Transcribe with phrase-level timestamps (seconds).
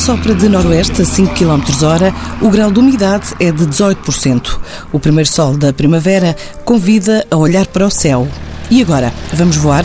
[0.00, 4.58] sopra de noroeste a 5 km hora, o grau de umidade é de 18%.
[4.90, 8.26] O primeiro sol da primavera convida a olhar para o céu.
[8.70, 9.84] E agora, vamos voar?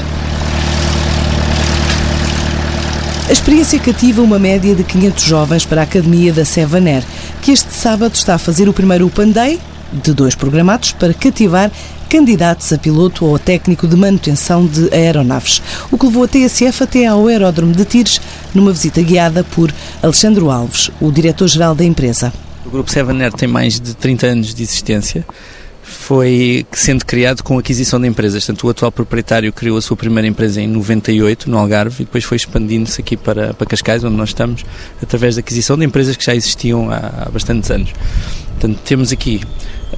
[3.27, 7.03] A experiência cativa uma média de 500 jovens para a Academia da Sevaner,
[7.41, 9.59] que este sábado está a fazer o primeiro Open Day,
[9.91, 11.69] de dois programados, para cativar
[12.09, 16.83] candidatos a piloto ou a técnico de manutenção de aeronaves, o que levou a TSF
[16.83, 18.19] até ao aeródromo de Tires,
[18.53, 22.33] numa visita guiada por Alexandre Alves, o diretor-geral da empresa.
[22.65, 25.25] O Grupo Seven Air tem mais de 30 anos de existência.
[25.83, 28.43] Foi sendo criado com aquisição de empresas.
[28.43, 32.23] Portanto, o atual proprietário criou a sua primeira empresa em 98, no Algarve, e depois
[32.23, 34.65] foi expandindo-se aqui para, para Cascais, onde nós estamos,
[35.01, 37.93] através da aquisição de empresas que já existiam há, há bastantes anos.
[38.53, 39.41] Portanto, temos aqui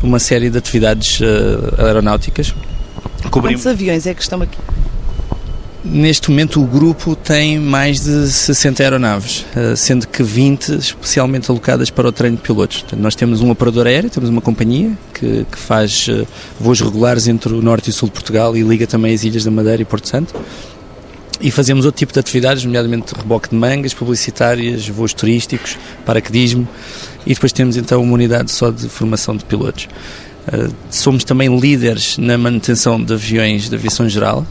[0.02, 2.54] uma série de atividades uh, aeronáuticas.
[3.30, 3.64] Cobrimos...
[3.64, 4.58] Quantos aviões é que estão aqui?
[5.84, 11.90] Neste momento, o grupo tem mais de 60 aeronaves, uh, sendo que 20 especialmente alocadas
[11.90, 12.82] para o treino de pilotos.
[12.82, 16.28] Portanto, nós temos um operador aéreo, temos uma companhia que, que faz uh,
[16.60, 19.46] voos regulares entre o norte e o sul de Portugal e liga também as ilhas
[19.46, 20.34] da Madeira e Porto Santo.
[21.40, 26.68] E fazemos outro tipo de atividades, nomeadamente reboque de mangas, publicitárias, voos turísticos, paraquedismo
[27.28, 29.90] e depois temos então uma unidade só de formação de pilotos.
[30.48, 34.48] Uh, somos também líderes na manutenção de aviões de aviação geral,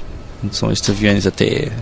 [0.52, 1.72] são estes aviões até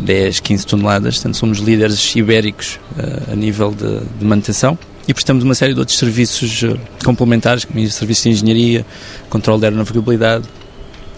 [0.00, 5.44] 10, 15 toneladas, portanto somos líderes ibéricos uh, a nível de, de, manutenção e prestamos
[5.44, 8.84] uma série de outros serviços uh, complementares, como serviços de engenharia,
[9.30, 10.44] controle de aeronavegabilidade,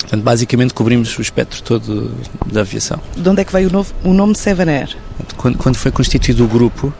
[0.00, 2.10] Portanto, basicamente cobrimos o espectro todo
[2.50, 3.00] da aviação.
[3.14, 4.96] De onde é que veio o, novo, o nome Seven Air?
[5.36, 6.92] Quando, quando foi constituído o grupo,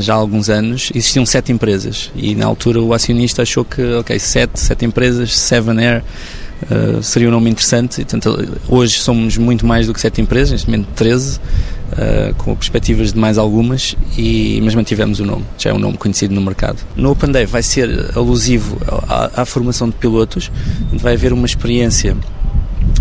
[0.00, 4.18] já há alguns anos, existiam sete empresas e na altura o acionista achou que, ok,
[4.18, 6.02] sete, sete empresas, Seven Air,
[6.64, 8.00] Uh, seria um nome interessante.
[8.00, 12.54] E, portanto, hoje somos muito mais do que sete empresas, neste momento 13, uh, com
[12.54, 16.40] perspectivas de mais algumas, e, mas mantivemos o nome, já é um nome conhecido no
[16.40, 16.78] mercado.
[16.96, 20.50] No Open Day vai ser alusivo à, à formação de pilotos,
[20.92, 22.16] vai haver uma experiência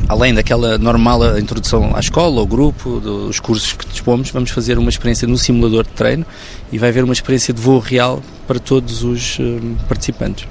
[0.08, 4.90] além daquela normal introdução à escola, ao grupo, dos cursos que dispomos, vamos fazer uma
[4.90, 6.25] experiência no simulador de treino
[6.72, 10.47] e vai haver uma experiência de voo real para todos os um, participantes.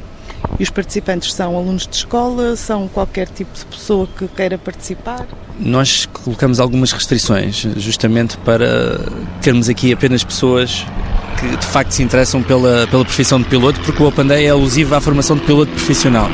[0.58, 5.26] E os participantes são alunos de escola, são qualquer tipo de pessoa que queira participar?
[5.58, 9.00] Nós colocamos algumas restrições, justamente para
[9.40, 10.84] termos aqui apenas pessoas
[11.38, 14.50] que de facto se interessam pela, pela profissão de piloto, porque o Open Day é
[14.50, 16.28] alusivo à formação de piloto profissional.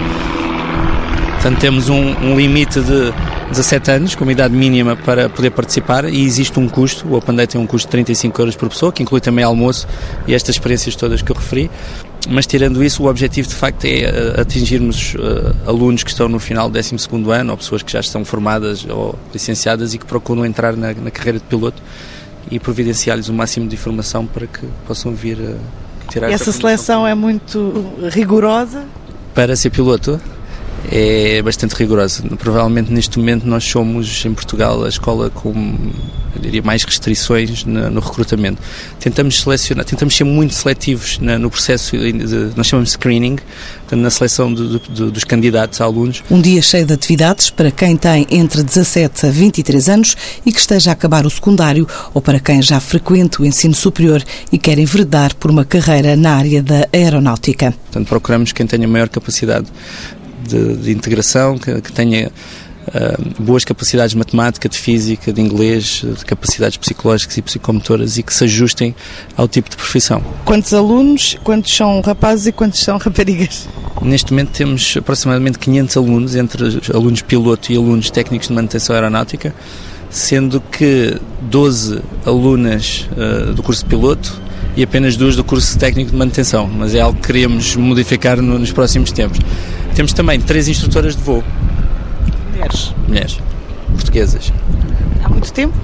[1.39, 3.13] Portanto, temos um, um, limite de
[3.51, 7.07] 17 anos, como idade mínima para poder participar, e existe um custo.
[7.07, 9.87] O Open Day tem um custo de 35 euros por pessoa, que inclui também almoço
[10.27, 11.71] e estas experiências todas que eu referi.
[12.29, 16.41] Mas, tirando isso, o objetivo de facto é uh, atingirmos uh, alunos que estão no
[16.41, 16.97] final do 12
[17.33, 21.11] ano, ou pessoas que já estão formadas ou licenciadas e que procuram entrar na, na
[21.13, 21.81] carreira de piloto
[22.51, 27.15] e providenciar-lhes o máximo de informação para que possam vir a tirar Essa seleção é
[27.15, 28.85] muito rigorosa?
[29.37, 30.21] Para ser piloto?
[30.91, 32.23] É bastante rigorosa.
[32.39, 35.77] Provavelmente neste momento nós somos em Portugal a escola com,
[36.41, 38.61] diria, mais restrições no, no recrutamento.
[38.99, 43.37] Tentamos selecionar, tentamos ser muito seletivos na, no processo, de, nós chamamos de screening,
[43.91, 46.23] na seleção de, de, dos candidatos a alunos.
[46.31, 50.61] Um dia cheio de atividades para quem tem entre 17 a 23 anos e que
[50.61, 54.79] esteja a acabar o secundário ou para quem já frequenta o ensino superior e quer
[54.79, 57.73] enveredar por uma carreira na área da aeronáutica.
[57.73, 59.67] Portanto, procuramos quem tenha maior capacidade
[60.49, 62.31] de, de integração, que, que tenha
[62.89, 68.23] uh, boas capacidades de matemática, de física, de inglês, de capacidades psicológicas e psicomotoras e
[68.23, 68.95] que se ajustem
[69.37, 70.23] ao tipo de profissão.
[70.45, 73.69] Quantos alunos, quantos são rapazes e quantos são raparigas?
[74.03, 79.55] Neste momento temos aproximadamente 500 alunos, entre alunos piloto e alunos técnicos de manutenção aeronáutica,
[80.11, 84.48] sendo que 12 alunas uh, do curso de piloto
[84.79, 88.61] e apenas duas do curso técnico de manutenção, mas é algo que queremos modificar no,
[88.61, 89.41] nos próximos tempos.
[89.93, 91.43] Temos também três instrutoras de voo.
[92.53, 92.95] Mulheres.
[93.09, 93.39] Mulheres.
[93.91, 94.53] Portuguesas.
[95.25, 95.77] Há muito tempo?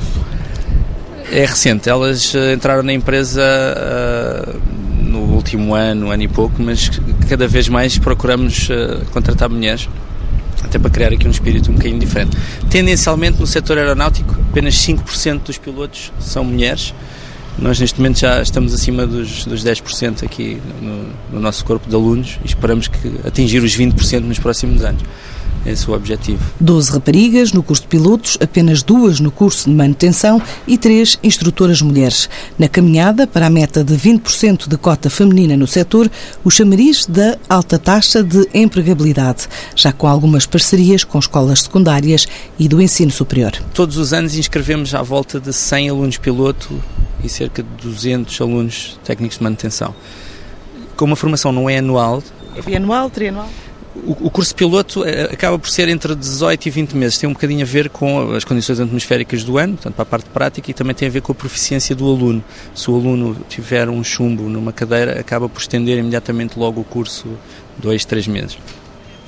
[1.32, 1.88] É recente.
[1.88, 4.60] Elas uh, entraram na empresa uh,
[5.02, 6.88] no último ano, ano e pouco, mas
[7.28, 9.88] cada vez mais procuramos uh, contratar mulheres
[10.62, 12.36] até para criar aqui um espírito um bocadinho diferente.
[12.70, 16.94] Tendencialmente no setor aeronáutico, apenas 5% dos pilotos são mulheres
[17.58, 21.94] nós neste momento já estamos acima dos, dos 10% aqui no, no, nosso corpo de
[21.94, 25.02] alunos e esperamos que atingir os 20% nos próximos anos.
[25.66, 26.42] Esse é o objetivo.
[26.60, 31.80] 12 raparigas no curso de pilotos, apenas duas no curso de manutenção e três instrutoras
[31.80, 32.28] mulheres.
[32.58, 36.10] Na caminhada para a meta de 20% de cota feminina no setor,
[36.44, 42.26] o chamariz da alta taxa de empregabilidade, já com algumas parcerias com escolas secundárias
[42.58, 43.52] e do ensino superior.
[43.72, 46.78] Todos os anos inscrevemos à volta de 100 alunos piloto
[47.22, 49.94] e cerca de 200 alunos técnicos de manutenção.
[50.94, 52.22] Como a formação não é anual...
[52.56, 53.48] É bianual, trianual?
[53.96, 57.16] O, curso piloto eh, acaba por ser entre 18 e 20 meses.
[57.16, 60.28] Tem um bocadinho a ver com as condições atmosféricas do ano, portanto, para a parte
[60.30, 62.42] prática, e também tem a ver com a proficiência do aluno.
[62.74, 67.28] Se o aluno tiver um chumbo numa cadeira, acaba por estender imediatamente logo o curso
[67.78, 68.58] dois, três meses.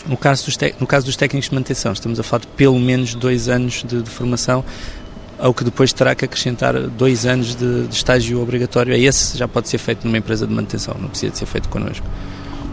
[0.04, 3.14] No caso, dos no caso dos técnicos de manutenção, estamos a falar de pelo menos
[3.14, 4.64] dois anos de, de formação,
[5.38, 8.94] ao que depois terá que acrescentar dois anos de, de estágio obrigatório.
[8.94, 12.04] Esse já pode ser feito numa empresa de manutenção, não precisa de ser feito connosco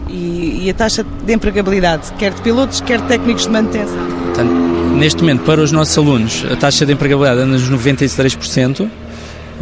[0.08, 4.06] e, e, a taxa de empregabilidade, quer de pilotos, quer de técnicos de manutenção?
[4.24, 4.52] Portanto,
[4.96, 8.80] neste momento, para os nossos alunos, a taxa de empregabilidade anda nos 93%.
[8.80, 8.90] Uh,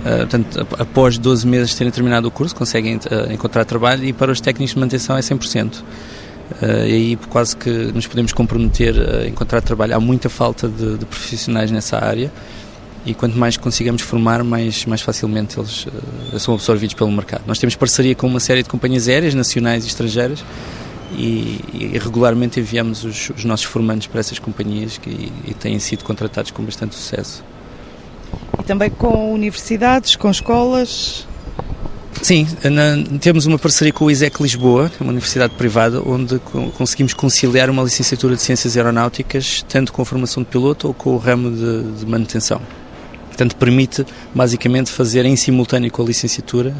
[0.04, 4.12] eh, portanto, após 12 meses de terem terminado o curso, conseguem uh, encontrar trabalho e
[4.12, 5.76] para os técnicos de manutenção é 100%.
[5.76, 5.84] Uh,
[6.62, 9.94] eh, e aí quase que nos podemos comprometer a encontrar trabalho.
[9.94, 12.32] Há muita falta de, de profissionais nessa área
[13.04, 17.42] e quanto mais consigamos formar, mais, mais facilmente eles uh, são absorvidos pelo mercado.
[17.46, 20.44] Nós temos parceria com uma série de companhias aéreas, nacionais e estrangeiras,
[21.12, 25.78] e, e regularmente enviamos os, os, nossos formandos para essas companhias que, e, e têm
[25.78, 27.44] sido contratados com bastante sucesso.
[28.58, 31.26] E também com universidades, com escolas?
[32.22, 36.38] Sim, na, temos uma parceria com o ISEC Lisboa, é uma universidade privada, onde
[36.78, 41.10] conseguimos conciliar uma licenciatura de Ciências Aeronáuticas, tanto com a formação de piloto ou com
[41.10, 42.60] o ramo de, de manutenção.
[43.32, 46.74] Portanto, permite basicamente fazer em simultâneo com a licenciatura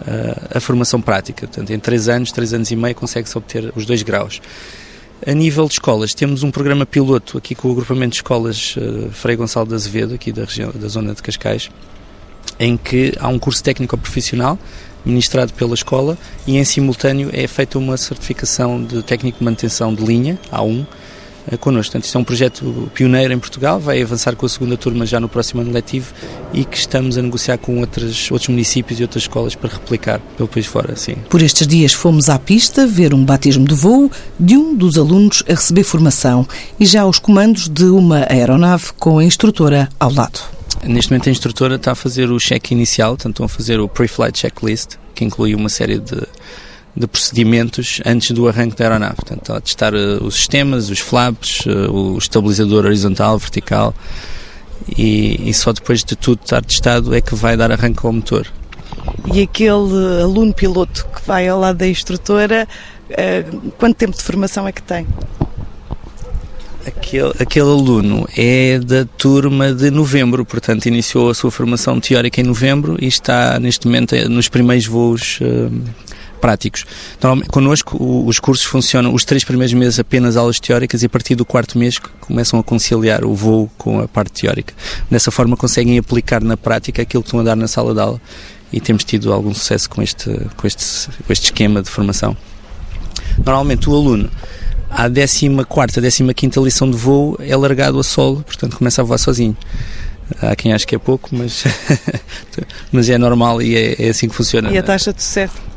[0.00, 1.46] uh, a formação prática.
[1.46, 4.40] Portanto, em três anos, três anos e meio, consegue-se obter os dois graus.
[5.24, 9.10] A nível de escolas, temos um programa piloto aqui com o agrupamento de escolas uh,
[9.12, 11.70] Frei Gonçalo de Azevedo, aqui da, região, da zona de Cascais,
[12.58, 14.58] em que há um curso técnico profissional
[15.04, 16.16] ministrado pela escola
[16.46, 20.86] e em simultâneo é feita uma certificação de técnico de manutenção de linha, A1, eh,
[21.58, 21.92] connosco.
[21.92, 25.20] Portanto, isto é um projeto pioneiro em Portugal, vai avançar com a segunda turma já
[25.20, 26.12] no próximo ano letivo
[26.52, 30.48] e que estamos a negociar com outras, outros municípios e outras escolas para replicar pelo
[30.48, 30.96] país fora.
[30.96, 31.16] Sim.
[31.28, 35.42] Por estes dias fomos à pista ver um batismo de voo de um dos alunos
[35.48, 36.46] a receber formação
[36.78, 40.40] e já os comandos de uma aeronave com a instrutora ao lado.
[40.84, 43.88] Neste momento a instrutora está a fazer o check inicial, portanto estão a fazer o
[43.88, 46.26] pre-flight checklist, que inclui uma série de
[46.94, 49.16] de procedimentos antes do arranque da aeronave.
[49.16, 53.94] Portanto, a testar uh, os sistemas, os flaps, uh, o estabilizador horizontal, vertical
[54.96, 58.46] e, e, só depois de tudo estar testado é que vai dar arranque ao motor.
[59.32, 62.68] E aquele aluno piloto que vai ao lado da instrutora,
[63.10, 65.06] uh, quanto tempo de formação é que tem?
[66.84, 72.44] Aquele, aquele aluno é da turma de novembro, portanto iniciou a sua formação teórica em
[72.44, 75.38] novembro e está neste momento nos primeiros voos
[76.42, 76.84] práticos.
[77.22, 77.96] Normalmente, connosco,
[78.26, 81.78] os cursos funcionam os três primeiros meses apenas aulas teóricas e a partir do quarto
[81.78, 84.74] mês começam a conciliar o voo com a parte teórica.
[85.08, 88.20] Dessa forma conseguem aplicar na prática aquilo que estão a dar na sala de aula
[88.72, 92.36] e temos tido algum sucesso com este, com este, com este esquema de formação.
[93.38, 94.28] Normalmente o aluno
[94.90, 99.18] à 14 ª 15 lição de voo é largado a solo, portanto começa a voar
[99.18, 99.56] sozinho.
[100.40, 101.64] Há quem ache que é pouco, mas,
[102.90, 104.72] mas é normal e é, é assim que funciona.
[104.72, 105.71] E a taxa de sucesso?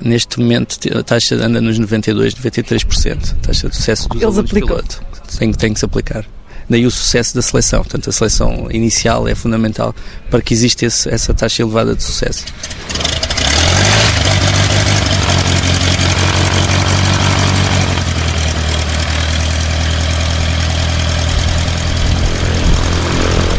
[0.00, 3.32] Neste momento a taxa anda nos 92, 93%.
[3.32, 4.68] A taxa de sucesso dos Eles aplicam.
[4.76, 5.00] piloto.
[5.38, 6.24] Tem, tem que se aplicar.
[6.68, 7.80] Daí o sucesso da seleção.
[7.82, 9.94] Portanto, a seleção inicial é fundamental
[10.30, 12.44] para que exista esse, essa taxa elevada de sucesso.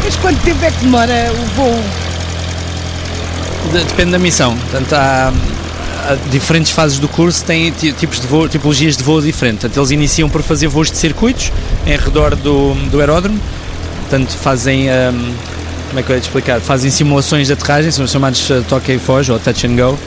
[0.04, 1.82] Mas quanto tempo é que demora o voo?
[3.72, 4.56] Depende da missão.
[4.56, 5.32] Portanto, há,
[6.30, 9.60] diferentes fases do curso têm tipos de voo, tipologias de voo diferentes.
[9.60, 11.52] Portanto, eles iniciam por fazer voos de circuitos
[11.86, 13.40] em redor do, do aeródromo,
[14.02, 14.88] portanto, fazem.
[14.88, 15.34] Um,
[15.88, 16.60] como é que eu ia te explicar?
[16.60, 19.98] Fazem simulações de aterragem, são chamados uh, toque e foge ou touch and go.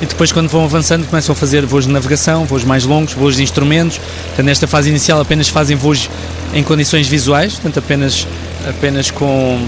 [0.00, 3.36] E depois, quando vão avançando, começam a fazer voos de navegação, voos mais longos, voos
[3.36, 3.98] de instrumentos.
[3.98, 6.08] Portanto, nesta fase inicial, apenas fazem voos
[6.52, 8.26] em condições visuais, portanto, apenas,
[8.68, 9.58] apenas com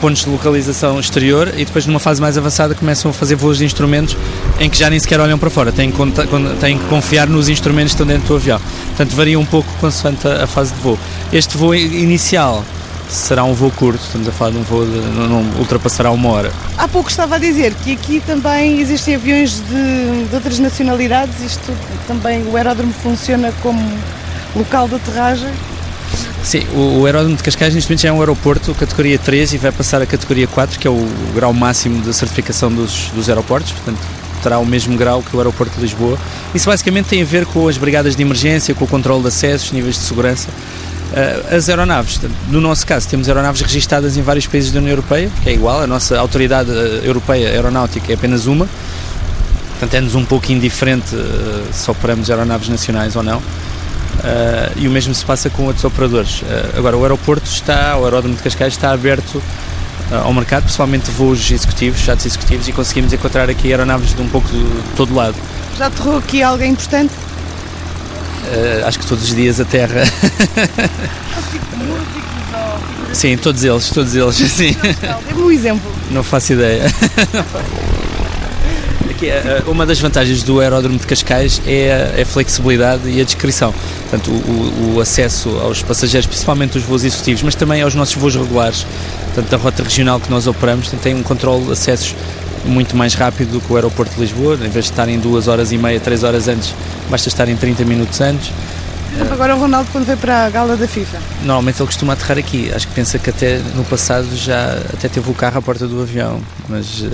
[0.00, 3.64] pontos de localização exterior e depois numa fase mais avançada começam a fazer voos de
[3.64, 4.16] instrumentos
[4.58, 5.92] em que já nem sequer olham para fora, têm,
[6.60, 8.60] têm que confiar nos instrumentos que estão dentro do avião.
[8.88, 10.98] Portanto, varia um pouco consoante a, fase de voo.
[11.32, 12.64] Este voo inicial
[13.08, 16.28] será um voo curto, estamos a falar de um voo de não, não, ultrapassará uma
[16.30, 16.52] hora.
[16.78, 21.76] Há pouco estava a dizer que aqui também existem aviões de, de outras nacionalidades, isto
[22.06, 23.80] também o aeródromo funciona como
[24.56, 25.50] local de aterragem.
[26.42, 29.58] Sim, o, o aeródromo de Cascais neste momento já é um aeroporto categoria 3 e
[29.58, 33.72] vai passar a categoria 4, que é o grau máximo de certificação dos, dos aeroportos,
[33.72, 34.00] portanto
[34.42, 36.18] terá o mesmo grau que o aeroporto de Lisboa.
[36.54, 39.70] Isso basicamente tem a ver com as brigadas de emergência, com o controle de acessos,
[39.70, 40.48] níveis de segurança.
[40.48, 45.30] Uh, as aeronaves, no nosso caso, temos aeronaves registadas em vários países da União Europeia,
[45.42, 48.68] que é igual, a nossa autoridade eh, europeia aeronáutica é apenas uma,
[49.70, 53.42] portanto é-nos um pouco indiferente uh, se operamos aeronaves nacionais ou não.
[54.20, 56.42] Uh, e o mesmo se passa com outros operadores.
[56.42, 61.10] Uh, agora, o aeroporto está, o aeródromo de Cascais está aberto uh, ao mercado, principalmente
[61.10, 65.14] voos executivos, jatos executivos, e conseguimos encontrar aqui aeronaves de um pouco de, de todo
[65.14, 65.36] lado.
[65.78, 67.12] Já aterrou aqui alguém importante?
[68.84, 70.02] acho que todos os dias a terra.
[73.12, 74.34] Sim, todos eles, todos eles.
[74.50, 74.76] Sim.
[75.28, 75.92] Dê-me um exemplo.
[76.10, 76.82] Não faço ideia.
[79.20, 79.28] Aqui,
[79.68, 83.74] uma das vantagens do aeródromo de Cascais é a, flexibilidade e a descrição.
[84.08, 88.34] Portanto, o, o, acesso aos passageiros, principalmente os voos executivos, mas também aos nossos voos
[88.34, 88.86] regulares,
[89.26, 92.14] portanto, da rota regional que nós operamos, tem um controle de acessos
[92.64, 94.54] muito mais rápido do que o aeroporto de Lisboa.
[94.54, 96.74] Em vez de estarem duas horas e meia, três horas antes,
[97.10, 98.50] basta estar em 30 minutos antes.
[99.30, 101.18] Agora o Ronaldo quando veio para a gala da FIFA?
[101.42, 102.70] Normalmente ele costuma aterrar aqui.
[102.74, 106.00] Acho que pensa que até no passado já até teve o carro à porta do
[106.00, 107.10] avião, mas uh,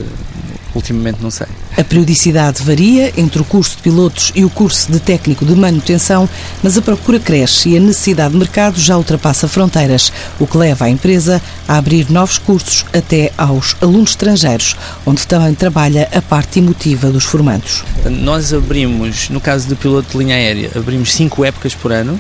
[0.76, 1.47] ultimamente não sei.
[1.76, 6.28] A periodicidade varia entre o curso de pilotos e o curso de técnico de manutenção,
[6.62, 10.87] mas a procura cresce e a necessidade de mercado já ultrapassa fronteiras, o que leva
[10.87, 16.59] a empresa a abrir novos cursos até aos alunos estrangeiros, onde também trabalha a parte
[16.59, 17.85] emotiva dos formandos.
[18.04, 22.18] Nós abrimos, no caso de piloto de linha aérea, abrimos cinco épocas por ano,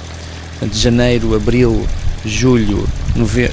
[0.62, 1.86] de janeiro, abril,
[2.26, 2.88] julho,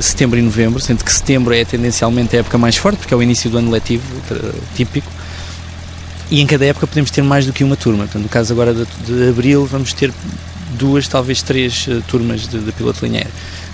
[0.01, 3.23] setembro e novembro, sendo que setembro é tendencialmente a época mais forte, porque é o
[3.23, 4.03] início do ano letivo
[4.75, 5.11] típico
[6.33, 8.05] e em cada época podemos ter mais do que uma turma.
[8.05, 10.11] Portanto, no caso agora de, de abril, vamos ter
[10.77, 13.27] duas, talvez três uh, turmas de, de piloto linear.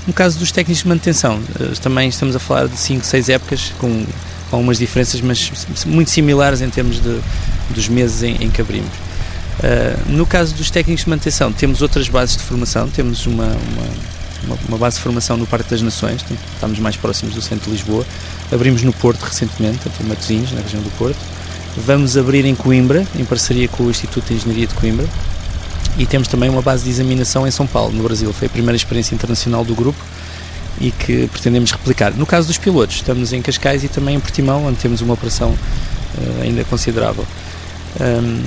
[0.06, 3.72] No caso dos técnicos de manutenção, uh, também estamos a falar de cinco, seis épocas,
[3.80, 4.06] com,
[4.50, 5.50] com algumas diferenças, mas
[5.86, 7.22] muito similares em termos de,
[7.70, 8.92] dos meses em, em que abrimos.
[8.92, 13.88] Uh, no caso dos técnicos de manutenção, temos outras bases de formação, temos uma, uma,
[14.68, 18.06] uma, base de formação no Parque das Nações, estamos mais próximos do centro de Lisboa.
[18.52, 21.20] Abrimos no Porto recentemente, em Matosinhos, na região do Porto.
[21.78, 25.08] Vamos abrir em Coimbra, em parceria com o Instituto de Engenharia de Coimbra.
[25.98, 28.32] E temos também uma base de examinação em São Paulo, no Brasil.
[28.34, 30.00] Foi a primeira experiência internacional do grupo
[30.80, 32.14] e que pretendemos replicar.
[32.14, 35.50] No caso dos pilotos, estamos em Cascais e também em Portimão, onde temos uma operação
[35.50, 37.26] uh, ainda considerável.
[38.00, 38.44] Um,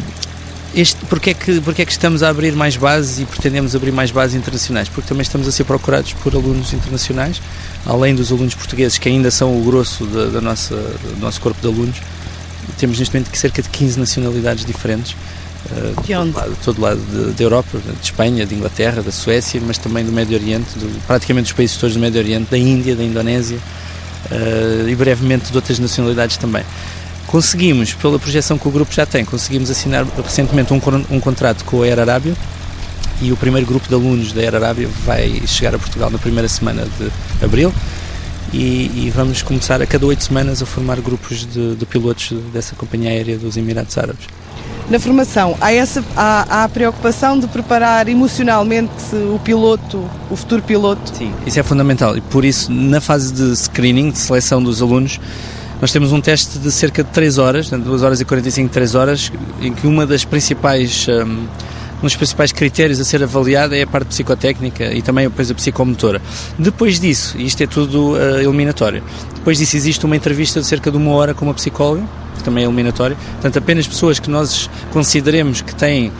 [0.74, 3.92] este, porque, é que, porque é que estamos a abrir mais bases e pretendemos abrir
[3.92, 4.88] mais bases internacionais?
[4.88, 7.40] Porque também estamos a ser procurados por alunos internacionais,
[7.86, 11.60] além dos alunos portugueses, que ainda são o grosso da, da nossa, do nosso corpo
[11.60, 11.96] de alunos
[12.78, 15.14] temos neste momento cerca de 15 nacionalidades diferentes.
[15.70, 16.32] Uh, de onde?
[16.32, 20.12] Todo lado, todo lado da Europa, de Espanha, de Inglaterra, da Suécia, mas também do
[20.12, 23.58] Médio Oriente, do, praticamente dos países todos do Médio Oriente, da Índia, da Indonésia
[24.30, 26.64] uh, e brevemente de outras nacionalidades também.
[27.32, 31.80] Conseguimos, pela projeção que o grupo já tem, conseguimos assinar recentemente um, um contrato com
[31.80, 32.36] a Air Arábia
[33.22, 36.46] e o primeiro grupo de alunos da Air Arábia vai chegar a Portugal na primeira
[36.46, 37.10] semana de
[37.42, 37.72] abril
[38.52, 42.76] e, e, vamos começar a cada oito semanas a formar grupos de, de, pilotos dessa
[42.76, 44.26] companhia aérea dos Emirados Árabes.
[44.90, 48.92] Na formação, há, essa, há, há a preocupação de preparar emocionalmente
[49.32, 51.16] o piloto, o futuro piloto?
[51.16, 55.18] Sim, isso é fundamental e por isso, na fase de screening, de seleção dos alunos,
[55.82, 59.32] nós temos um teste de cerca de 3 horas, 2 horas e 45, 3 horas,
[59.60, 61.08] em que uma das principais.
[61.08, 61.48] Um,
[61.98, 65.54] um dos principais critérios a ser avaliado é a parte psicotécnica e também depois a
[65.54, 66.20] psicomotora.
[66.58, 69.04] Depois disso, e isto é tudo uh, eliminatório,
[69.36, 72.02] depois disso existe uma entrevista de cerca de uma hora com uma psicóloga,
[72.36, 76.10] que também é eliminatório, portanto apenas pessoas que nós consideremos que têm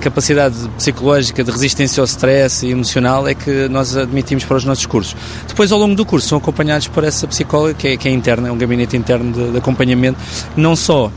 [0.00, 4.86] capacidade psicológica de resistência ao stress e emocional é que nós admitimos para os nossos
[4.86, 5.16] cursos.
[5.46, 8.48] Depois, ao longo do curso, são acompanhados por essa psicóloga, que é, que é interna,
[8.48, 10.18] é um gabinete interno de, de acompanhamento,
[10.56, 11.10] não só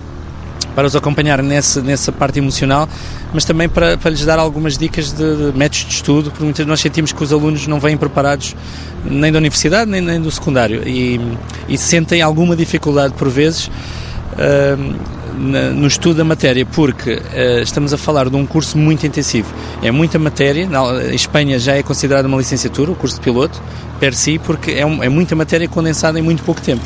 [0.75, 2.87] para os acompanhar nessa, nessa parte emocional,
[3.33, 6.65] mas também para, para lhes dar algumas dicas de, de métodos de estudo, porque muitas
[6.65, 8.55] nós sentimos que os alunos não vêm preparados
[9.03, 11.19] nem da universidade nem, nem do secundário e,
[11.67, 17.97] e sentem alguma dificuldade por vezes uh, no estudo da matéria, porque uh, estamos a
[17.97, 19.53] falar de um curso muito intensivo.
[19.81, 23.61] É muita matéria, na Espanha já é considerada uma licenciatura, o curso de piloto,
[23.99, 26.83] per si, porque é, é muita matéria condensada em muito pouco tempo.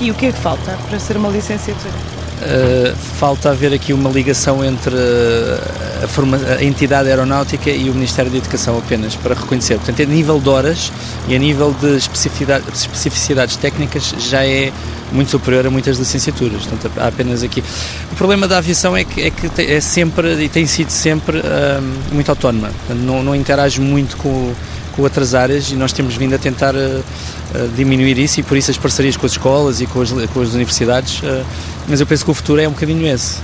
[0.00, 2.15] E o que é que falta para ser uma licenciatura?
[2.36, 4.94] Uh, falta haver aqui uma ligação entre
[6.02, 9.76] a, forma, a entidade aeronáutica e o Ministério da Educação apenas para reconhecer.
[9.76, 10.92] Portanto, a nível de horas
[11.28, 14.70] e a nível de especificidade, especificidades técnicas já é
[15.12, 16.66] muito superior a muitas licenciaturas.
[16.66, 17.64] Portanto, há apenas aqui.
[18.12, 22.14] O problema da aviação é que é, que é sempre e tem sido sempre um,
[22.14, 22.68] muito autónoma.
[22.68, 24.52] Portanto, não, não interage muito com,
[24.96, 28.56] com outras áreas e nós temos vindo a tentar uh, uh, diminuir isso e por
[28.56, 31.20] isso as parcerias com as escolas e com as, com as universidades.
[31.20, 31.44] Uh,
[31.86, 33.38] mas eu penso que o futuro é um bocadinho esse.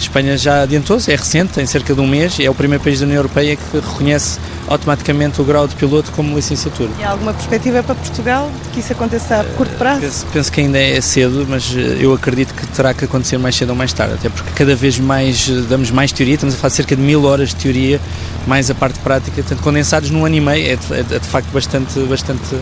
[0.00, 3.06] Espanha já adiantou-se, é recente, tem cerca de um mês, é o primeiro país da
[3.06, 6.90] União Europeia que reconhece automaticamente o grau de piloto como licenciatura.
[6.98, 10.00] E há alguma perspectiva para Portugal de que isso aconteça a curto prazo?
[10.00, 13.56] Penso, penso, que ainda é cedo, mas eh, eu acredito que terá que acontecer mais
[13.56, 16.58] cedo ou mais tarde, até porque cada vez mais eh, damos mais teoria, estamos a
[16.58, 18.00] fazer cerca de mil horas de teoria,
[18.46, 21.50] mais a parte prática, portanto, condensados num ano e meio, é de, é de facto
[21.52, 22.56] bastante, bastante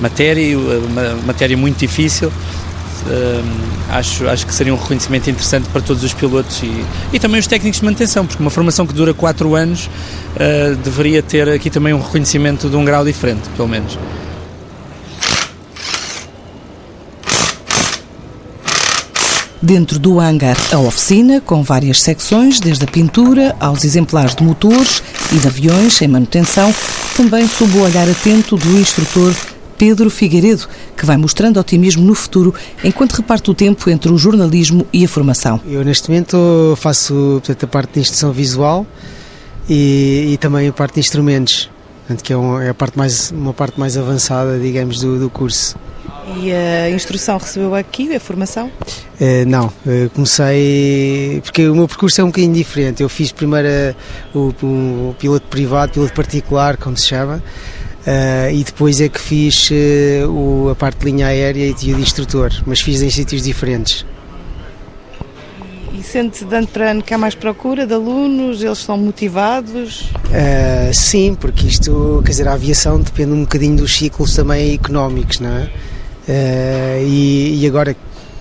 [0.00, 0.56] matéria,
[1.24, 2.30] matéria muito difícil
[3.90, 7.46] acho, acho que seria um reconhecimento interessante para todos os pilotos e, e também os
[7.46, 11.92] técnicos de manutenção, porque uma formação que dura 4 anos uh, deveria ter aqui também
[11.92, 13.98] um reconhecimento de um grau diferente, pelo menos.
[19.62, 25.02] Dentro do hangar, a oficina, com várias secções, desde a pintura aos exemplares de motores
[25.32, 26.72] e de aviões em manutenção,
[27.16, 29.34] também sob o olhar atento do instrutor
[29.78, 34.86] Pedro Figueiredo, que vai mostrando otimismo no futuro enquanto reparte o tempo entre o jornalismo
[34.92, 35.60] e a formação.
[35.66, 38.86] Eu, neste momento, faço portanto, a parte de instrução visual
[39.68, 43.30] e, e também a parte de instrumentos, portanto, que é, um, é a parte mais,
[43.30, 45.76] uma parte mais avançada, digamos, do, do curso.
[46.38, 48.66] E a instrução recebeu aqui, a formação?
[49.20, 51.40] Uh, não, uh, comecei.
[51.42, 53.02] porque o meu percurso é um bocadinho diferente.
[53.02, 53.68] Eu fiz primeiro
[54.34, 57.42] uh, o, o, piloto privado, piloto particular, como se chama,
[58.06, 61.92] Uh, e depois é que fiz uh, o, a parte de linha aérea e de,
[61.92, 64.06] de instrutor, mas fiz em sítios diferentes.
[65.92, 68.62] E sente de ano para ano que há mais procura de alunos?
[68.62, 70.02] Eles são motivados?
[70.02, 75.40] Uh, sim, porque isto, quer dizer, a aviação depende um bocadinho dos ciclos também económicos,
[75.40, 75.68] não é?
[77.04, 77.96] E, e, agora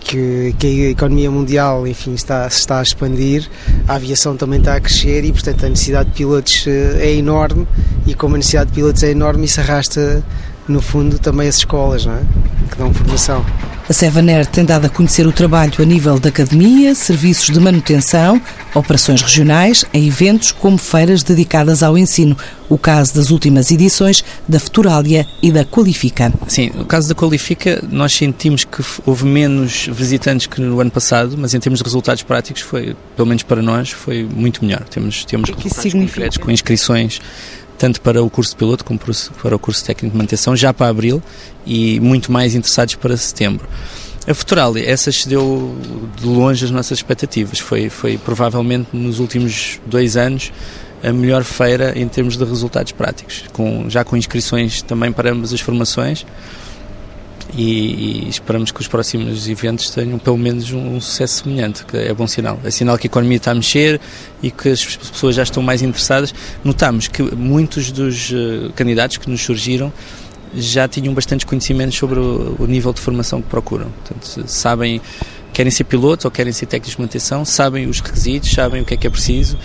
[0.06, 3.50] que, que, a economia mundial enfim, está, se está a expandir,
[3.88, 7.68] a aviação também está a crescer e, portanto, a necessidade de pilotos eh, é enorme
[8.06, 10.24] e como a necessidade de pilotos é enorme, isso arrasta,
[10.68, 12.22] no fundo, também as escolas, não é?
[12.70, 13.44] que dão formação.
[13.88, 18.42] A Sevaner tem dado a conhecer o trabalho a nível da academia, serviços de manutenção,
[18.74, 22.36] operações regionais, em eventos como feiras dedicadas ao ensino.
[22.68, 26.34] O caso das últimas edições da Futuralia e da Qualifica.
[26.48, 31.38] Sim, no caso da Qualifica, nós sentimos que houve menos visitantes que no ano passado,
[31.38, 34.82] mas em termos de resultados práticos, foi, pelo menos para nós, foi muito melhor.
[34.90, 36.40] Temos, temos o que isso significa?
[36.40, 37.22] com inscrições
[37.78, 40.88] tanto para o curso de piloto como para o curso técnico de manutenção, já para
[40.88, 41.22] abril
[41.66, 43.68] e muito mais interessados para setembro.
[44.28, 45.76] A Futuralia, essa excedeu
[46.16, 47.60] de longe as nossas expectativas.
[47.60, 50.52] Foi, foi provavelmente nos últimos dois anos
[51.04, 55.54] a melhor feira em termos de resultados práticos, com, já com inscrições também para ambas
[55.54, 56.26] as formações
[57.56, 61.96] e, e, esperamos que os próximos eventos tenham pelo menos um, um, sucesso semelhante, que
[61.96, 62.60] é bom sinal.
[62.64, 64.00] É sinal que a economia está a mexer
[64.44, 66.36] e que as pessoas já estão mais interessadas.
[66.64, 69.92] Notamos que muitos dos uh, candidatos que nos surgiram
[70.54, 73.90] já tinham bastantes conhecimentos sobre o, o, nível de formação que procuram.
[73.90, 75.02] Portanto, sabem,
[75.54, 78.94] querem ser pilotos ou querem ser técnicos de manutenção, sabem os requisitos, sabem o que
[78.94, 79.58] é que é preciso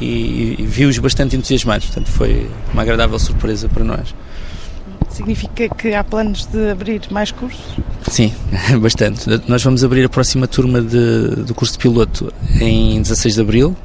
[0.00, 1.86] e, e vi-os bastante entusiasmados.
[1.86, 4.14] Portanto, foi uma agradável surpresa para nós.
[5.18, 7.60] Significa que há planos de abrir mais cursos?
[8.08, 8.32] Sim,
[8.80, 9.28] bastante.
[9.48, 13.76] Nós vamos abrir a próxima turma de, do curso de piloto em 16 de Abril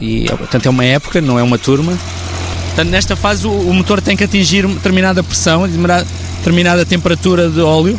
[0.00, 1.92] e, portanto, é uma época, não é uma turma.
[2.68, 7.98] Portanto, nesta fase o, o motor tem que atingir determinada pressão, determinada temperatura de óleo.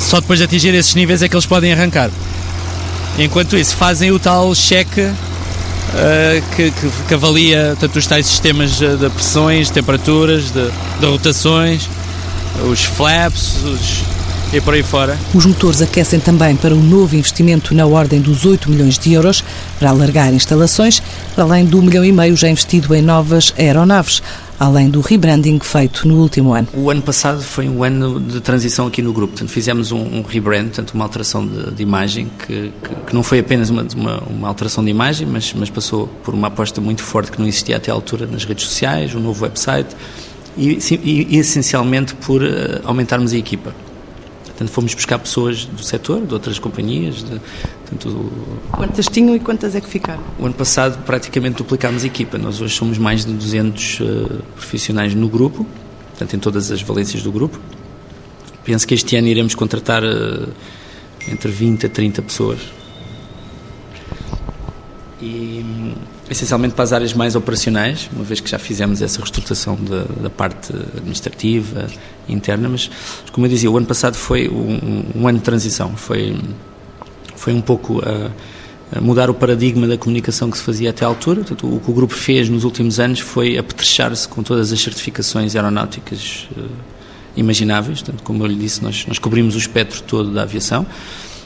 [0.00, 2.10] Só depois de atingir esses níveis é que eles podem arrancar.
[3.18, 5.06] Enquanto isso, fazem o tal cheque
[5.88, 10.70] uh, que, que, que, avalia tanto os tais sistemas de pressões, temperaturas, de,
[11.00, 11.88] de rotações,
[12.70, 14.04] os flaps os,
[14.52, 15.18] e por aí fora.
[15.34, 19.44] Os motores aquecem também para um novo investimento na ordem dos 8 milhões de euros
[19.78, 21.02] para alargar instalações,
[21.36, 24.22] além do milhão e meio já investido em novas aeronaves
[24.58, 26.68] além do rebranding feito no último ano.
[26.74, 30.22] O ano passado foi um ano de transição aqui no grupo, portanto, fizemos um, um
[30.22, 34.18] rebrand, portanto, uma alteração de, de imagem, que, que, que, não foi apenas uma, uma,
[34.24, 37.76] uma, alteração de imagem, mas, mas passou por uma aposta muito forte que não existia
[37.76, 39.94] até à altura nas redes sociais, um novo website
[40.56, 42.46] e, e, e essencialmente por uh,
[42.84, 43.72] aumentarmos a equipa.
[44.58, 47.22] Portanto, fomos buscar pessoas do setor, de outras companhias.
[47.22, 47.40] De,
[47.88, 48.30] portanto,
[48.70, 50.22] quantas tinham e quantas é que ficaram?
[50.38, 52.36] O ano passado praticamente duplicámos a equipa.
[52.36, 55.66] Nós hoje somos mais de 200 uh, eh, profissionais no grupo,
[56.10, 57.58] portanto, em todas as valências do grupo.
[58.64, 60.48] Penso que este ano iremos contratar uh,
[61.26, 62.60] entre 20 a 30 pessoas.
[65.20, 65.94] E,
[66.30, 70.30] essencialmente para as áreas mais operacionais, uma vez que já fizemos essa reestruturação da, da
[70.30, 71.86] parte administrativa
[72.28, 72.90] interna, mas
[73.32, 76.36] como eu dizia, o ano passado foi um, um ano de transição, foi,
[77.48, 78.30] foi um pouco a,
[78.98, 81.36] a mudar o paradigma da comunicação que se fazia até à altura.
[81.36, 85.56] Portanto, o que o grupo fez nos últimos anos foi apetrechar-se com todas as certificações
[85.56, 86.68] aeronáuticas uh,
[87.34, 88.02] imagináveis.
[88.02, 90.86] Portanto, como eu lhe disse, nós, nós cobrimos o espectro todo da aviação.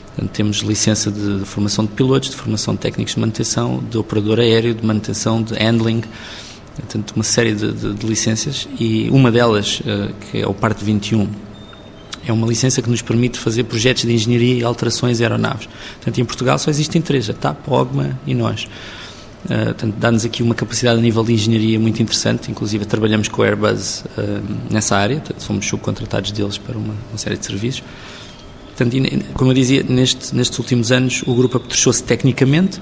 [0.07, 3.97] Portanto, temos licença de, de, formação de pilotos, de formação de técnicos de manutenção, de
[3.97, 6.03] operador aéreo, de manutenção, de handling,
[6.75, 10.85] portanto, uma série de, de, de licenças e uma delas, uh, que é o Parte
[10.85, 11.29] 21,
[12.27, 15.69] é uma licença que nos permite fazer projetos de engenharia e alterações de aeronaves.
[15.97, 18.69] Portanto, em Portugal só existem três, a TAP, a OGMA e nós.
[19.45, 23.43] Uh, portanto, dá-nos aqui uma capacidade a nível de engenharia muito interessante, inclusive trabalhamos com
[23.43, 27.83] a Airbus uh, nessa área, portanto, somos subcontratados deles para uma, uma série de serviços.
[28.69, 28.97] Portanto,
[29.35, 32.81] como eu dizia, neste, nestes últimos anos o grupo apetrechou-se tecnicamente,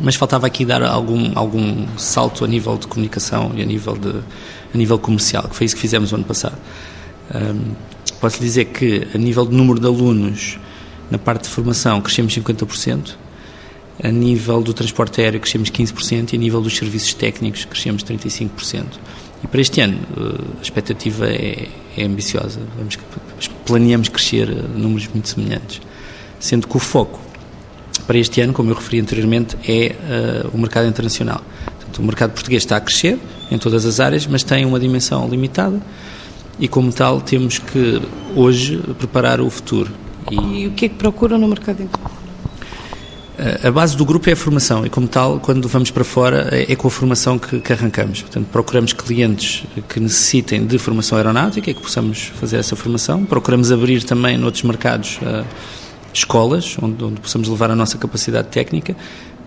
[0.00, 4.10] mas faltava aqui dar algum, algum salto a nível de comunicação e a nível, de,
[4.74, 6.56] a nível comercial, que foi isso que fizemos o ano passado.
[8.20, 10.58] Posso dizer que, a nível de número de alunos,
[11.10, 13.14] na parte de formação, crescemos 50%,
[14.02, 18.84] a nível do transporte aéreo, crescemos 15%, e a nível dos serviços técnicos, crescemos 35%.
[19.42, 22.60] E para este ano, eh, a expectativa é, é ambiciosa.
[22.76, 22.98] Vamos,
[23.64, 25.80] planeamos crescer a números muito semelhantes.
[26.38, 27.18] Sendo que o foco
[28.06, 29.94] para este ano, como eu referi anteriormente, é
[30.44, 31.42] uh, o mercado internacional.
[31.64, 33.18] Portanto, o mercado português está a crescer
[33.50, 35.80] em todas as áreas, mas tem uma dimensão limitada
[36.60, 38.00] e, como tal, temos que
[38.36, 39.90] hoje preparar o futuro.
[40.30, 42.20] E, e o que é que procuram no mercado internacional?
[43.64, 46.70] A base do grupo é a formação e, como tal, quando vamos para fora, é,
[46.70, 48.20] é com a formação que, que, arrancamos.
[48.20, 53.24] Portanto, procuramos clientes que necessitem de formação aeronáutica e que possamos fazer essa formação.
[53.24, 55.42] Procuramos abrir também noutros mercados uh,
[56.12, 58.94] escolas, onde, onde, possamos levar a nossa capacidade técnica.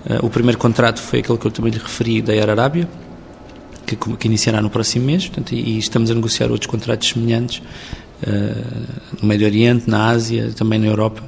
[0.08, 2.90] Uh, o primeiro contrato foi aquele que eu também lhe referi da Arábia,
[3.86, 7.62] que, que iniciará no próximo mês, portanto, e, e estamos a negociar outros contratos semelhantes
[8.24, 11.24] uh, no Médio Oriente, na Ásia, também na Europa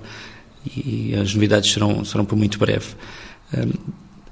[0.76, 2.88] e as novidades serão, serão por muito breve.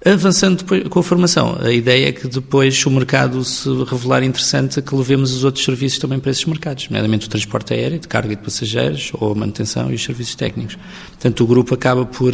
[0.06, 4.22] Avançando depois com a formação, a ideia é que depois, se o mercado se revelar
[4.22, 8.08] interessante, que levemos os outros serviços também para esses mercados, nomeadamente o transporte aéreo, de
[8.08, 10.78] carga e de passageiros, ou a manutenção e os serviços técnicos.
[11.08, 12.34] Portanto, o grupo acaba por.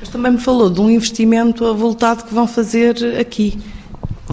[0.00, 3.58] Mas também me falou de um investimento avultado que vão fazer aqui.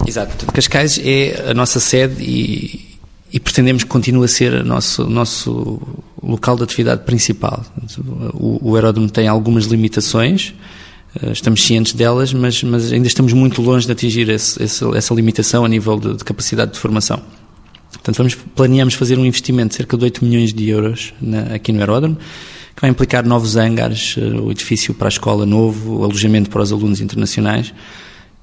[0.06, 0.46] Exato.
[0.46, 2.98] Cascais é a nossa sede e,
[3.32, 5.80] e pretendemos que continue a ser o nosso, nosso
[6.22, 7.64] local de atividade principal.
[8.34, 10.54] O, o aeródromo tem algumas limitações,
[11.22, 15.64] eh, estamos cientes delas, mas, mas ainda estamos muito longe de atingir esse, essa limitação
[15.64, 17.20] a nível de, de, capacidade de formação.
[17.92, 21.72] Portanto, vamos, planeamos fazer um investimento de cerca de 8 milhões de euros na, aqui
[21.72, 22.16] no aeródromo,
[22.74, 26.72] que vai implicar novos hangares, eh, o edifício para a escola novo, alojamento para os
[26.72, 27.72] alunos internacionais,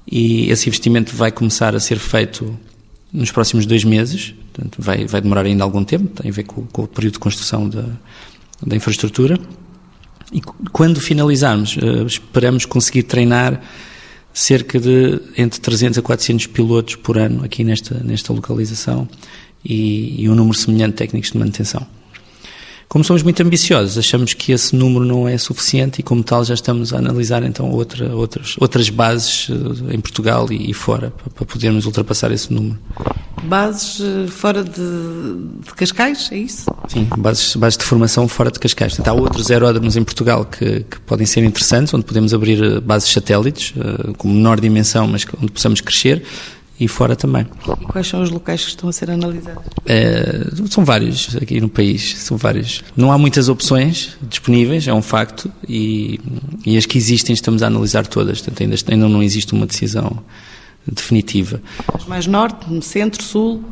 [0.06, 2.56] e esse investimento vai começar a ser feito
[3.12, 6.66] nos próximos dois meses, portanto vai, vai demorar ainda algum tempo, tem a ver com,
[6.66, 7.84] com o período de construção da,
[8.64, 9.38] da infraestrutura.
[10.32, 10.40] E
[10.72, 13.62] quando finalizarmos, uh, esperamos conseguir treinar
[14.32, 19.08] cerca de entre 300 a 400 pilotos por ano aqui nesta, nesta localização
[19.64, 21.86] e, e um número semelhante de técnicos de manutenção.
[22.94, 26.54] Como somos muito ambiciosos, achamos que esse número não é suficiente e, como tal, já
[26.54, 31.28] estamos a analisar então outra, outras, outras bases eh, em Portugal e, e fora para,
[31.28, 32.78] para, podermos ultrapassar esse número.
[33.42, 36.66] Bases eh, fora de, de, Cascais, é isso?
[36.86, 38.94] Sim, bases, bases de formação fora de Cascais.
[38.94, 42.80] Portanto, há outros aeródromos em Portugal que, que, podem ser interessantes, onde podemos abrir eh,
[42.80, 43.74] bases satélites,
[44.16, 46.22] com menor dimensão, mas onde possamos crescer
[46.78, 47.46] e fora também.
[47.80, 49.62] E quais são os locais que estão a ser analisados?
[49.86, 52.82] É, são vários aqui no país, são vários.
[52.96, 56.20] Não há muitas opções disponíveis, é um facto, e,
[56.66, 60.18] e as que existem estamos a analisar todas, portanto ainda, ainda não existe uma decisão
[60.90, 61.60] definitiva.
[61.92, 63.64] Mas mais norte, centro, sul?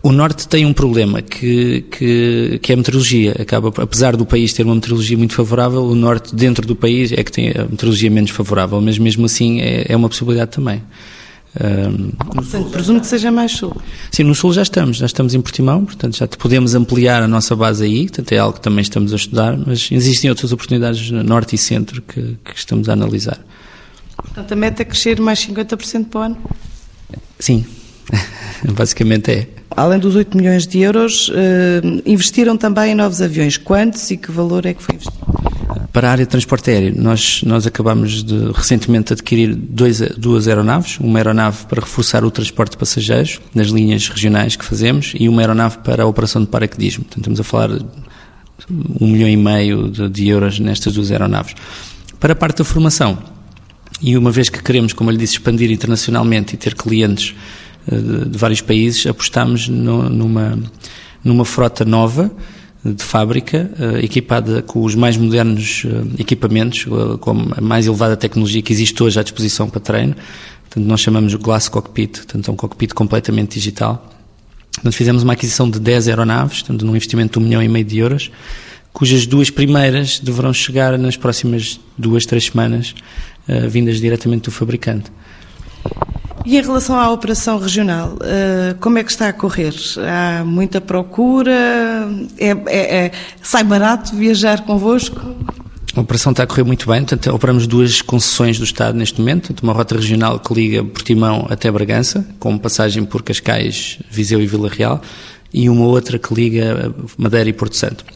[0.00, 3.34] O norte tem um problema que, que, que é a meteorologia.
[3.40, 7.22] Acaba, apesar do país ter uma meteorologia muito favorável, o norte dentro do país é
[7.24, 10.80] que tem a meteorologia menos favorável, mas mesmo assim é, é uma possibilidade também.
[11.56, 13.74] Um, portanto, presumo que seja mais sul.
[14.12, 17.56] Sim, no sul já estamos, já estamos em Portimão, portanto já podemos ampliar a nossa
[17.56, 21.24] base aí, portanto é algo que também estamos a estudar, mas existem outras oportunidades no
[21.24, 23.40] norte e centro que, que estamos a analisar.
[24.16, 26.36] Portanto, a meta é crescer mais 50% para o ano?
[27.38, 27.64] Sim,
[28.74, 29.48] basicamente é.
[29.70, 31.32] Além dos 8 milhões de euros, uh,
[32.04, 33.56] investiram também em novos aviões.
[33.56, 35.47] Quantos e que valor é que foi investido?
[35.98, 40.96] Para a área de transporte aéreo, nós, nós acabamos de recentemente adquirir dois, duas aeronaves,
[41.00, 45.42] uma aeronave para reforçar o transporte de passageiros nas linhas regionais que fazemos e uma
[45.42, 47.02] aeronave para a operação de paraquedismo.
[47.02, 47.84] Portanto, estamos a falar de
[49.00, 51.56] um milhão e meio de, de euros nestas duas aeronaves.
[52.20, 53.18] Para a parte da formação,
[54.00, 57.34] e uma vez que queremos, como eu lhe disse, expandir internacionalmente e ter clientes
[57.90, 60.56] de, de vários países, apostamos no, numa,
[61.24, 62.30] numa frota nova
[62.84, 63.70] de fábrica,
[64.02, 65.84] equipada com os mais modernos
[66.18, 66.86] equipamentos,
[67.20, 70.14] com a mais elevada tecnologia que existe hoje à disposição para treino.
[70.62, 74.14] Portanto, nós chamamos o Glass Cockpit, portanto, é um cockpit completamente digital.
[74.74, 77.84] Portanto, fizemos uma aquisição de 10 aeronaves, portanto, num investimento de um milhão e meio
[77.84, 78.30] de euros,
[78.92, 82.94] cujas duas primeiras deverão chegar nas próximas duas, três semanas,
[83.68, 85.10] vindas diretamente do fabricante.
[86.48, 89.74] E em relação à operação regional, uh, como é que está a correr?
[89.98, 91.52] Há muita procura?
[92.38, 95.20] É, é, é, sai barato viajar convosco?
[95.94, 99.54] A operação está a correr muito bem, portanto, operamos duas concessões do Estado neste momento,
[99.62, 104.70] uma rota regional que liga Portimão até Bragança, com passagem por Cascais, Viseu e Vila
[104.70, 105.02] Real,
[105.52, 108.06] e uma outra que liga Madeira e Porto Santo.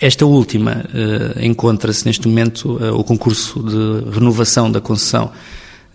[0.00, 5.32] Esta última uh, encontra-se neste momento, uh, o concurso de renovação da concessão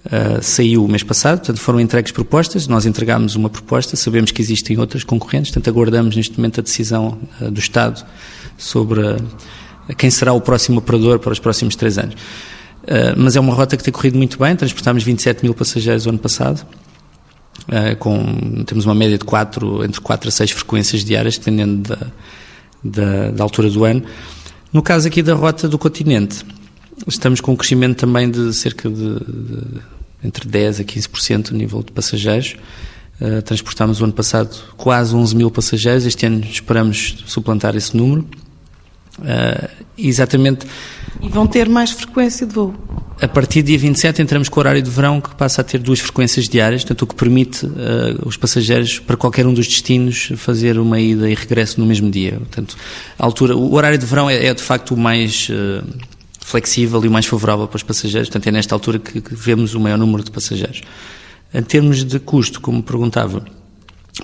[0.05, 4.41] uh, saiu o mês passado, portanto foram entregues propostas, nós entregámos uma proposta, sabemos que
[4.41, 7.17] existem outras concorrentes, portanto aguardamos neste momento a decisão
[7.51, 8.05] do Estado
[8.57, 9.17] sobre
[9.97, 12.15] quem será o próximo operador para os próximos três anos.
[12.83, 16.09] Uh, mas é uma rota que tem corrido muito bem, transportámos 27 mil passageiros o
[16.09, 16.65] ano passado,
[17.67, 22.07] uh, com, temos uma média de quatro, entre 4 a 6 frequências diárias, dependendo da,
[22.83, 24.03] da, da, altura do ano.
[24.71, 26.45] No caso aqui da rota do continente,
[27.07, 29.81] estamos com um crescimento também de cerca de, de
[30.23, 32.55] entre 10 a 15% no nível de passageiros.
[33.21, 38.27] Uh, transportámos o ano passado quase 11 mil passageiros, este ano esperamos suplantar esse número.
[39.19, 40.65] Uh, exatamente.
[41.21, 42.73] E vão ter mais frequência de voo?
[43.21, 45.77] A partir do dia 27 entramos com o horário de verão que passa a ter
[45.77, 47.69] duas frequências diárias, portanto o que permite uh,
[48.25, 52.33] os passageiros para qualquer um dos destinos fazer uma ida e regresso no mesmo dia.
[52.39, 52.75] Portanto,
[53.17, 55.49] a altura, o horário de verão é, é de facto o mais
[56.43, 59.97] flexível e mais favorável para os passageiros, portanto é nesta altura que, vemos o maior
[59.97, 60.81] número de passageiros.
[61.53, 63.45] Em termos de custo, como perguntava,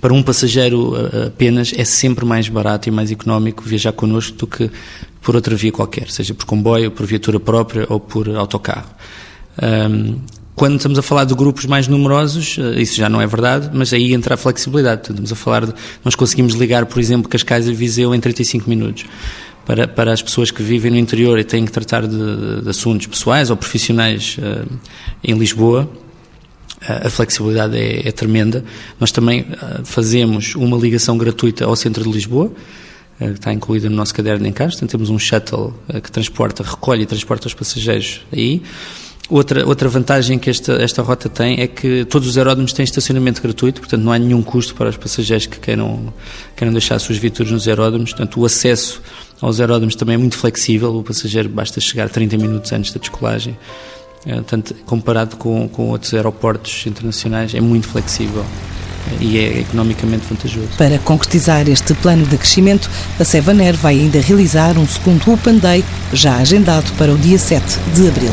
[0.02, 0.94] para um passageiro
[1.28, 4.70] apenas é sempre mais barato e mais económico viajar connosco do que
[5.22, 8.90] por outra via qualquer, seja por comboio, por viatura própria ou por autocarro.
[9.62, 10.20] Um,
[10.60, 13.94] quando estamos a falar de grupos mais numerosos, eh, isso já não é verdade, mas
[13.94, 15.04] aí entra a flexibilidade.
[15.04, 19.06] Estamos a falar de, nós conseguimos ligar, por exemplo, Cascais e Viseu em 35 minutos.
[19.70, 23.06] Para, para as pessoas que vivem no interior e têm que tratar de, de assuntos
[23.06, 24.68] pessoais ou profissionais uh,
[25.24, 25.88] em Lisboa,
[26.82, 28.66] a flexibilidade é, é, tremenda.
[29.00, 32.52] Nós também uh, fazemos uma ligação gratuita ao centro de Lisboa,
[33.20, 34.78] que está incluída no nosso caderno em casa.
[34.78, 38.64] Então, temos um shuttle que transporta, recolhe e transporta os passageiros aí.
[39.30, 43.40] Outra, outra vantagem que esta, esta rota tem é que todos os aeródromos têm estacionamento
[43.40, 46.12] gratuito, portanto não há nenhum custo para os passageiros que queiram,
[46.56, 48.10] queiram deixar as suas viaturas nos aeródromos.
[48.10, 49.00] Portanto, o acesso
[49.42, 53.58] aos aeródromos também é muito flexível, o passageiro basta chegar 30 minutos antes da descolagem
[54.26, 58.46] é, portanto, comparado com, com outros aeroportos internacionais, é muito flexível
[59.20, 60.68] e é economicamente vantajoso.
[60.78, 65.84] Para concretizar este plano de crescimento, a Sevaner vai ainda realizar um segundo Open Day,
[66.12, 67.64] já agendado para o dia 7
[67.96, 68.32] de abril.